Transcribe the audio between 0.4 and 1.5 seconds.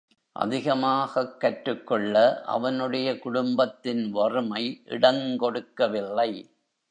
அதிகமாகக்